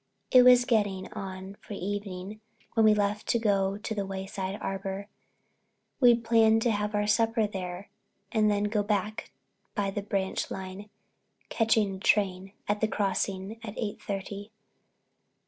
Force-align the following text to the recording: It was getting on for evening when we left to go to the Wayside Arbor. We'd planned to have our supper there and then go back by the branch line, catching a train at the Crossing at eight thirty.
It 0.31 0.41
was 0.41 0.65
getting 0.65 1.13
on 1.13 1.57
for 1.61 1.73
evening 1.75 2.41
when 2.73 2.83
we 2.83 2.95
left 2.95 3.27
to 3.27 3.37
go 3.37 3.77
to 3.77 3.93
the 3.93 4.03
Wayside 4.03 4.57
Arbor. 4.59 5.09
We'd 5.99 6.23
planned 6.23 6.63
to 6.63 6.71
have 6.71 6.95
our 6.95 7.05
supper 7.05 7.45
there 7.45 7.91
and 8.31 8.49
then 8.49 8.63
go 8.63 8.81
back 8.81 9.29
by 9.75 9.91
the 9.91 10.01
branch 10.01 10.49
line, 10.49 10.89
catching 11.49 11.97
a 11.97 11.99
train 11.99 12.53
at 12.67 12.81
the 12.81 12.87
Crossing 12.87 13.59
at 13.63 13.75
eight 13.77 14.01
thirty. 14.01 14.51